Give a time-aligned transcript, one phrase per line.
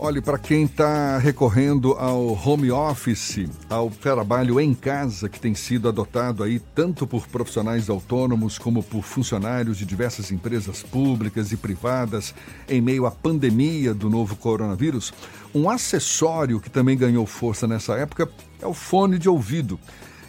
[0.00, 5.88] Olhe, para quem está recorrendo ao home office, ao trabalho em casa que tem sido
[5.88, 12.32] adotado aí tanto por profissionais autônomos como por funcionários de diversas empresas públicas e privadas
[12.68, 15.12] em meio à pandemia do novo coronavírus,
[15.52, 18.30] um acessório que também ganhou força nessa época
[18.62, 19.80] é o fone de ouvido.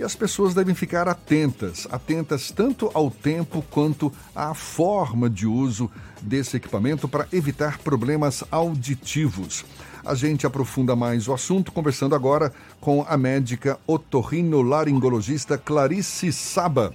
[0.00, 5.90] E as pessoas devem ficar atentas, atentas tanto ao tempo quanto à forma de uso
[6.22, 9.62] desse equipamento para evitar problemas auditivos.
[10.02, 12.50] A gente aprofunda mais o assunto conversando agora
[12.80, 16.94] com a médica otorrinolaringologista Clarice Saba.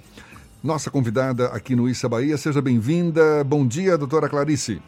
[0.60, 3.44] Nossa convidada aqui no Issa Bahia, seja bem-vinda.
[3.44, 4.82] Bom dia, doutora Clarice.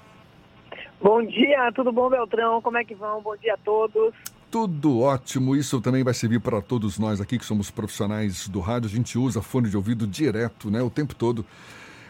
[1.00, 2.60] Bom dia, tudo bom, Beltrão?
[2.62, 3.22] Como é que vão?
[3.22, 4.12] Bom dia a todos.
[4.50, 8.88] Tudo ótimo, isso também vai servir para todos nós aqui que somos profissionais do rádio.
[8.88, 11.44] A gente usa fone de ouvido direto, né, o tempo todo.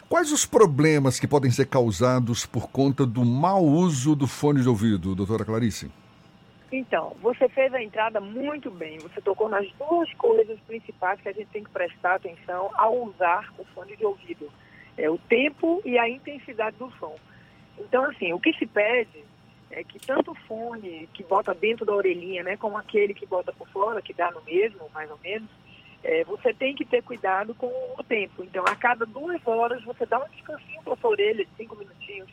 [0.09, 4.69] Quais os problemas que podem ser causados por conta do mau uso do fone de
[4.69, 5.91] ouvido, doutora Clarice?
[6.70, 8.98] Então, você fez a entrada muito bem.
[8.98, 13.52] Você tocou nas duas coisas principais que a gente tem que prestar atenção ao usar
[13.58, 14.48] o fone de ouvido:
[14.97, 17.17] é o tempo e a intensidade do som.
[17.78, 19.25] Então, assim, o que se pede
[19.70, 23.52] é que tanto o fone que bota dentro da orelhinha, né, como aquele que bota
[23.52, 25.48] por fora, que dá no mesmo, mais ou menos,
[26.02, 28.42] é, você tem que ter cuidado com o tempo.
[28.42, 32.30] Então, a cada duas horas, você dá um descansinho para sua orelha, de cinco minutinhos.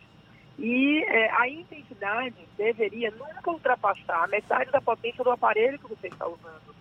[0.57, 6.07] E é, a intensidade deveria nunca ultrapassar a metade da potência do aparelho que você
[6.07, 6.75] está usando.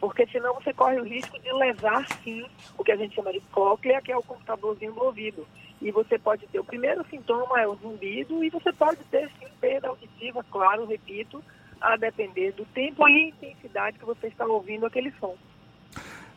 [0.00, 2.46] Porque senão você corre o risco de lesar, sim,
[2.78, 5.46] o que a gente chama de cóclea, que é o computadorzinho do ouvido.
[5.80, 9.46] E você pode ter, o primeiro sintoma é o zumbido, e você pode ter, sim,
[9.60, 11.42] perda auditiva, claro, repito,
[11.80, 15.34] a depender do tempo e intensidade que você está ouvindo aquele som.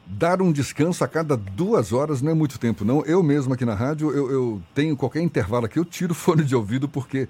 [0.06, 3.06] Dar um descanso a cada duas horas não é muito tempo, não.
[3.06, 6.56] Eu mesmo aqui na rádio, eu, eu tenho qualquer intervalo aqui, eu tiro fone de
[6.56, 7.28] ouvido porque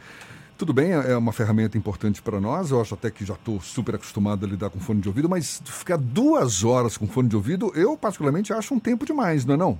[0.57, 2.71] tudo bem, é uma ferramenta importante para nós.
[2.71, 5.61] Eu acho até que já estou super acostumado a lidar com fone de ouvido, mas
[5.65, 9.57] ficar duas horas com fone de ouvido, eu particularmente acho um tempo demais, não é
[9.57, 9.79] não?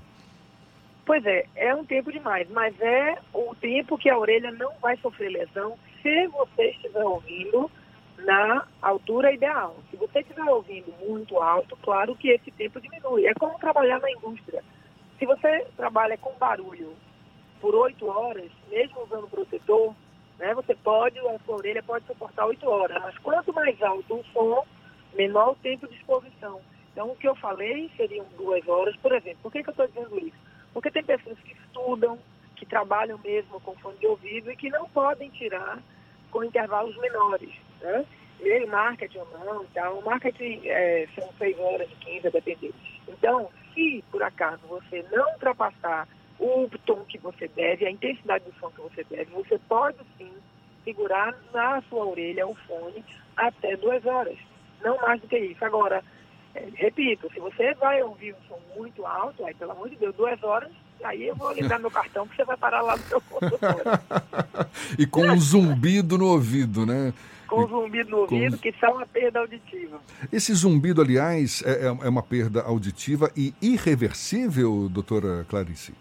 [1.06, 4.96] Pois é, é um tempo demais, mas é o tempo que a orelha não vai
[4.97, 7.69] sofrer lesão se você estiver ouvindo
[8.19, 9.75] na altura ideal.
[9.90, 13.25] Se você estiver ouvindo muito alto, claro que esse tempo diminui.
[13.25, 14.63] É como trabalhar na indústria.
[15.19, 16.94] Se você trabalha com barulho
[17.59, 19.94] por oito horas, mesmo usando protetor,
[20.40, 23.02] né, você pode, a sua orelha pode suportar oito horas.
[23.02, 24.66] Mas quanto mais alto o som,
[25.13, 26.62] menor o tempo de exposição.
[26.92, 29.40] Então, o que eu falei seriam duas horas, por exemplo.
[29.44, 30.53] Por que, que eu estou dizendo isso?
[30.74, 32.20] Porque tem pessoas que estudam,
[32.56, 35.80] que trabalham mesmo com fone de ouvido e que não podem tirar
[36.32, 38.06] com intervalos menores, né?
[38.40, 42.74] Ele marketing ou não, então, marketing é, são 6 horas e 15, a depender.
[43.08, 46.08] Então, se por acaso você não ultrapassar
[46.40, 50.32] o tom que você deve, a intensidade do som que você deve, você pode sim
[50.84, 53.04] segurar na sua orelha o fone
[53.38, 54.38] até duas horas,
[54.84, 55.64] não mais do que isso.
[55.64, 56.04] Agora,
[56.56, 60.16] é, repito, se você vai ouvir um som muito alto, aí pelo amor de Deus,
[60.16, 60.72] duas horas,
[61.03, 63.84] aí eu vou ligar meu cartão que você vai parar lá no seu consultório.
[64.97, 67.13] e com um zumbido no ouvido, né?
[67.47, 68.62] Com um zumbido no ouvido, com...
[68.62, 70.00] que são uma perda auditiva.
[70.31, 75.94] Esse zumbido, aliás, é, é, é uma perda auditiva e irreversível, doutora Clarice?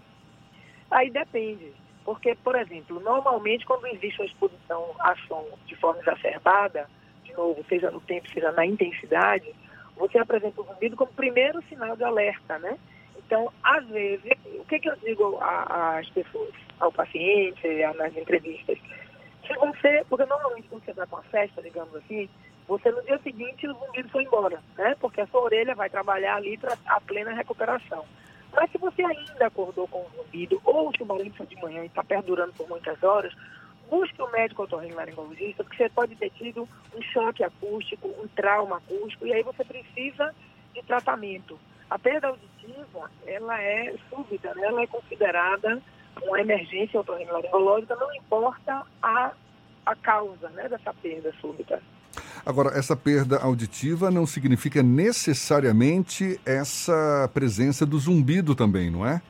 [0.91, 1.73] Aí depende.
[2.05, 6.89] Porque, por exemplo, normalmente quando existe uma exposição a som de forma exacerbada,
[7.25, 9.47] de novo, seja no tempo, seja na intensidade,
[10.03, 12.77] você apresenta o zumbido como primeiro sinal de alerta, né?
[13.17, 18.77] Então, às vezes, o que, que eu digo às pessoas, ao paciente, nas entrevistas?
[19.47, 22.29] Se você, porque normalmente quando você vai para uma festa, digamos assim,
[22.67, 24.97] você no dia seguinte o zumbido foi embora, né?
[25.01, 28.05] Porque a sua orelha vai trabalhar ali para a plena recuperação.
[28.53, 31.85] Mas se você ainda acordou com o zumbido, ou se o barulho foi de manhã
[31.85, 33.33] e está perdurando por muitas horas,
[33.93, 36.67] busque o médico otorrinolaringologista, porque você pode ter tido
[36.97, 40.35] um choque acústico, um trauma acústico, e aí você precisa
[40.73, 41.59] de tratamento.
[41.91, 44.65] A perda auditiva, ela é súbita, né?
[44.65, 45.83] ela é considerada
[46.23, 49.33] uma emergência otorrinolaringológica, não importa a,
[49.85, 51.83] a causa né, dessa perda súbita.
[52.47, 59.21] Agora, essa perda auditiva não significa necessariamente essa presença do zumbido também, não é?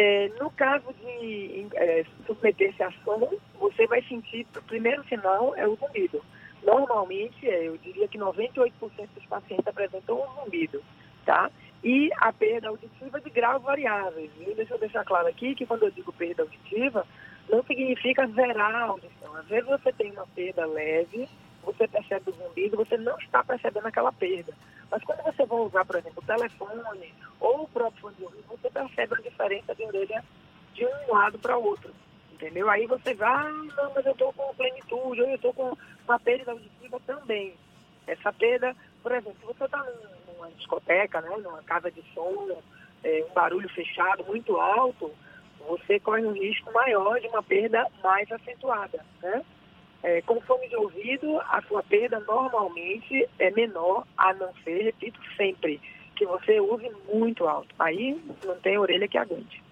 [0.00, 3.28] É, no caso de é, submeter-se a som,
[3.58, 6.24] você vai sentir, o primeiro sinal é o zumbido.
[6.62, 8.70] Normalmente, é, eu diria que 98%
[9.12, 10.80] dos pacientes apresentam um zumbido,
[11.26, 11.50] tá?
[11.82, 14.30] E a perda auditiva de grau variáveis.
[14.38, 17.04] E deixa eu deixar claro aqui que quando eu digo perda auditiva,
[17.50, 19.34] não significa zerar a audição.
[19.34, 21.28] Às vezes você tem uma perda leve,
[21.72, 24.54] você percebe o zumbido, você não está percebendo aquela perda.
[24.90, 28.44] Mas quando você vai usar, por exemplo, o telefone ou o próprio fone de ouvido,
[28.48, 30.24] você percebe a diferença de orelha
[30.72, 31.92] de um lado para o outro.
[32.32, 32.70] entendeu?
[32.70, 35.76] Aí você vai, ah, não, mas eu estou com plenitude, eu estou com
[36.06, 37.54] uma perda auditiva também.
[38.06, 39.86] Essa perda, por exemplo, se você está
[40.26, 42.62] numa discoteca, né, numa casa de som,
[43.04, 45.12] é, um barulho fechado muito alto,
[45.66, 49.44] você corre um risco maior de uma perda mais acentuada, né?
[50.02, 55.18] É, com fome de ouvido, a sua perda normalmente é menor, a não ser, repito,
[55.36, 55.80] sempre,
[56.14, 57.74] que você use muito alto.
[57.78, 59.62] Aí não tem orelha que aguente.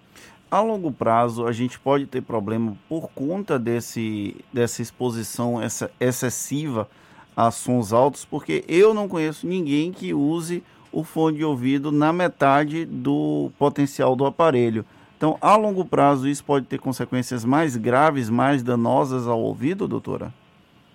[0.49, 6.89] A longo prazo, a gente pode ter problema por conta desse, dessa exposição essa, excessiva
[7.35, 12.11] a sons altos, porque eu não conheço ninguém que use o fone de ouvido na
[12.13, 14.85] metade do potencial do aparelho.
[15.17, 20.31] Então, a longo prazo, isso pode ter consequências mais graves, mais danosas ao ouvido, doutora?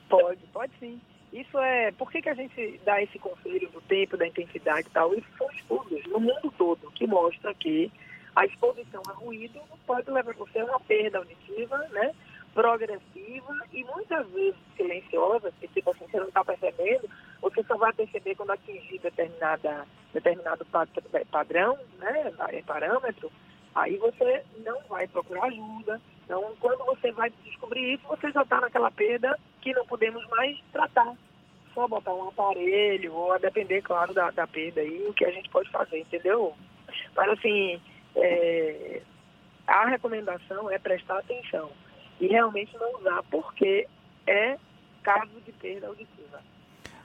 [0.08, 1.00] Pode, pode sim.
[1.32, 1.90] Isso é.
[1.90, 5.12] Por que, que a gente dá esse conselho do tempo, da intensidade e tal?
[5.12, 7.90] Isso são estudos no mundo todo que mostram que
[8.36, 12.12] a exposição a ruído pode levar você a uma perda auditiva, né?
[12.54, 17.08] Progressiva e muitas vezes silenciosa, que tipo assim, você não está percebendo,
[17.40, 19.84] você só vai perceber quando atingir determinada,
[20.14, 20.64] determinado
[21.30, 22.32] padrão, né?
[22.64, 23.32] Parâmetro
[23.74, 26.00] Aí você não vai procurar ajuda.
[26.24, 30.58] Então, quando você vai descobrir isso, você já está naquela perda que não podemos mais
[30.72, 31.14] tratar.
[31.74, 35.30] Só botar um aparelho, ou a depender, claro, da, da perda aí, o que a
[35.30, 36.54] gente pode fazer, entendeu?
[37.16, 37.80] Mas, assim,
[38.14, 39.00] é,
[39.66, 41.70] a recomendação é prestar atenção
[42.20, 43.88] e realmente não usar, porque
[44.26, 44.58] é
[45.02, 46.40] caso de perda auditiva.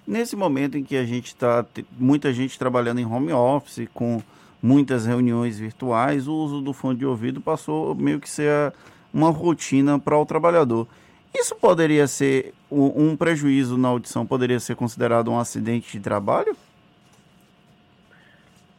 [0.05, 4.21] Nesse momento em que a gente está, muita gente trabalhando em home office, com
[4.61, 8.73] muitas reuniões virtuais, o uso do fone de ouvido passou meio que ser
[9.13, 10.87] uma rotina para o trabalhador.
[11.33, 16.55] Isso poderia ser um prejuízo na audição, poderia ser considerado um acidente de trabalho?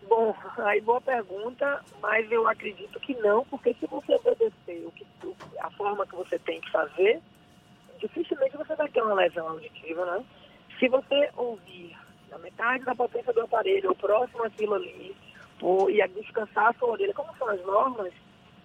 [0.09, 5.07] Bom, aí boa pergunta, mas eu acredito que não, porque se você obedecer o que,
[5.61, 7.21] a forma que você tem que fazer,
[8.01, 10.25] dificilmente você vai ter uma lesão auditiva, né?
[10.79, 11.97] Se você ouvir
[12.31, 15.15] na metade da potência do aparelho, ou próximo àquilo ali,
[15.91, 17.15] e a descansar a sua orelha.
[17.15, 18.13] Como são as normas,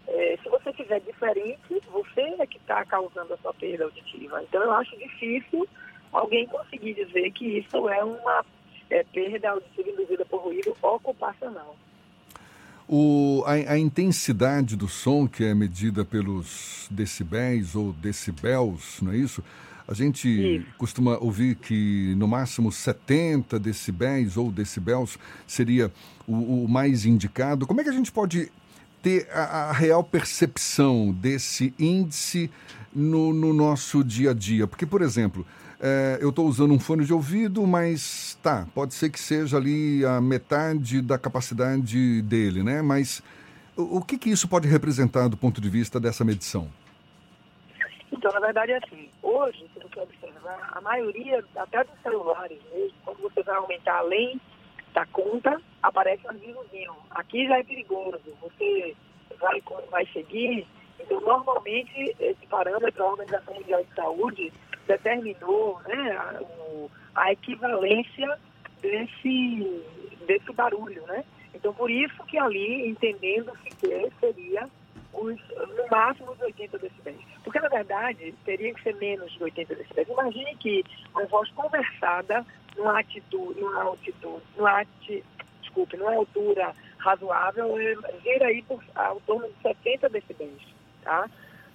[0.07, 4.43] é, se você fizer diferente, você é que está causando a sua perda auditiva.
[4.43, 5.67] Então, eu acho difícil
[6.11, 8.45] alguém conseguir dizer que isso é uma
[8.89, 11.75] é, perda auditiva induzida por ruído ocupacional.
[12.95, 19.17] O, a, a, intensidade do som, que é medida pelos decibéis ou decibels, não é
[19.17, 19.43] isso?
[19.87, 20.67] A gente Isso.
[20.77, 25.17] costuma ouvir que no máximo 70 decibéis ou decibéis
[25.47, 25.91] seria
[26.27, 27.65] o, o, mais indicado.
[27.65, 28.51] Como é que a gente pode
[29.01, 32.47] ter a, a real percepção desse índice
[32.93, 34.67] no, no, nosso dia a dia?
[34.67, 35.43] Porque, por exemplo,
[35.85, 40.05] é, eu estou usando um fone de ouvido, mas tá, pode ser que seja ali
[40.05, 42.81] a metade da capacidade dele, né?
[42.81, 43.21] Mas
[43.75, 46.71] o, o que, que isso pode representar do ponto de vista dessa medição?
[48.09, 49.09] Então, na verdade, é assim.
[49.21, 54.39] Hoje, se você observar, a maioria, até dos celulares mesmo, quando você vai aumentar além
[54.93, 56.93] da conta, aparece um avisozinho.
[57.11, 58.95] Aqui já é perigoso, você
[59.37, 60.65] vai, vai seguir.
[60.97, 64.53] Então, normalmente, esse parâmetro, a Organização Mundial de Saúde
[64.97, 66.41] determinou né, a,
[67.15, 68.37] a equivalência
[68.81, 69.83] desse,
[70.27, 71.23] desse barulho, né?
[71.53, 74.69] Então, por isso que ali, entendendo-se que seria
[75.13, 77.19] os, no máximo os 80 decibéis.
[77.43, 80.09] Porque, na verdade, teria que ser menos de 80 decibéis.
[80.09, 80.83] Imagine que
[81.15, 82.45] a voz conversada
[82.75, 85.23] numa atitude, numa altitude, numa ati,
[85.61, 87.75] desculpe, numa altura razoável,
[88.23, 90.61] gira aí por, ao torno de 70 decibéis,
[91.03, 91.29] tá?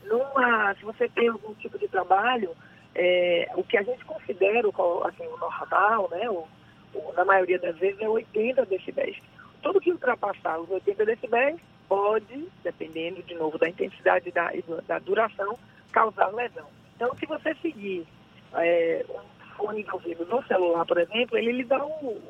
[0.05, 2.57] Numa, se você tem algum tipo de trabalho,
[2.95, 6.47] é, o que a gente considera assim, o normal, né, o,
[6.95, 9.17] o, na maioria das vezes, é 80 decibéis.
[9.63, 14.53] Tudo que ultrapassar os 80 decibéis pode, dependendo de novo da intensidade da,
[14.87, 15.59] da duração,
[15.93, 16.67] causar lesão.
[16.95, 18.07] Então, se você seguir
[18.55, 22.21] é, um fone de ouvido no celular, por exemplo, ele lhe dá o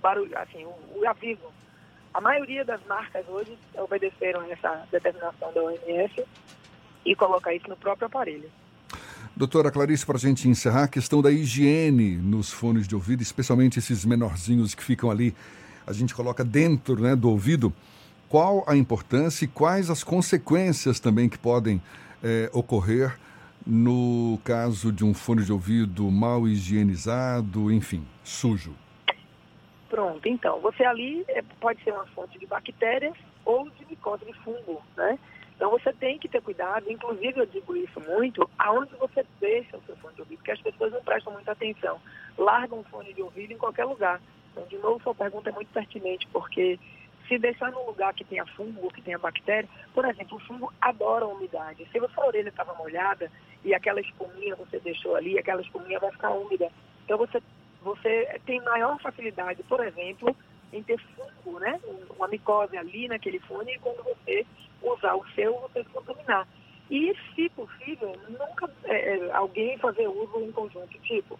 [0.00, 1.52] barulho, assim, o, o, aviso.
[2.14, 6.24] A maioria das marcas hoje obedeceram essa determinação da OMS
[7.04, 8.50] e colocar isso no próprio aparelho.
[9.36, 13.78] Doutora Clarice, para a gente encerrar, a questão da higiene nos fones de ouvido, especialmente
[13.78, 15.34] esses menorzinhos que ficam ali,
[15.86, 17.72] a gente coloca dentro né, do ouvido
[18.28, 21.80] qual a importância e quais as consequências também que podem
[22.22, 23.16] é, ocorrer
[23.66, 28.74] no caso de um fone de ouvido mal higienizado, enfim, sujo?
[29.88, 34.32] Pronto, então, você ali é, pode ser uma fonte de bactérias ou de micose de
[34.40, 35.18] fungo, né?
[35.56, 39.82] Então você tem que ter cuidado, inclusive eu digo isso muito, aonde você deixa o
[39.82, 41.98] seu fone de ouvido, porque as pessoas não prestam muita atenção.
[42.36, 44.20] Largam um fone de ouvido em qualquer lugar.
[44.52, 46.78] Então, de novo, sua pergunta é muito pertinente, porque
[47.28, 51.24] Se deixar num lugar que tenha fungo, que tenha bactéria, por exemplo, o fungo adora
[51.24, 51.86] a umidade.
[51.90, 53.30] Se a sua orelha estava molhada
[53.64, 56.70] e aquela espuminha você deixou ali, aquela espuminha vai ficar úmida.
[57.04, 57.42] Então você,
[57.82, 60.36] você tem maior facilidade, por exemplo,
[60.72, 61.80] em ter fungo, né?
[62.16, 64.46] Uma micose ali naquele fone e quando você
[64.82, 66.46] usar o seu, você se contaminar.
[66.90, 71.38] E, se possível, nunca é, é, alguém fazer uso em conjunto, tipo,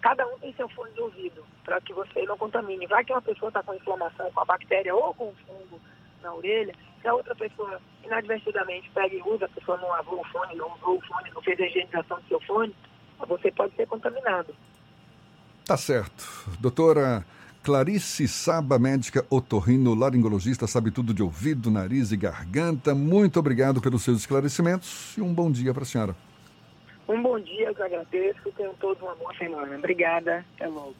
[0.00, 2.86] cada um tem seu fone de ouvido, para que você não contamine.
[2.86, 5.80] Vai que uma pessoa está com inflamação com a bactéria ou com fungo
[6.22, 10.24] na orelha, se a outra pessoa inadvertidamente pega e usa, a pessoa não lavou o
[10.24, 12.74] fone, não usou o fone, não fez a higienização do seu fone,
[13.26, 14.54] você pode ser contaminado.
[15.64, 16.24] Tá certo.
[16.60, 17.24] Doutora
[17.66, 22.94] Clarice Saba, médica otorrino laringologista, sabe tudo de ouvido, nariz e garganta.
[22.94, 26.14] Muito obrigado pelos seus esclarecimentos e um bom dia para a senhora.
[27.08, 28.52] Um bom dia, eu agradeço.
[28.56, 29.76] Tenham todos uma boa semana.
[29.76, 30.44] Obrigada.
[30.54, 30.94] Até logo.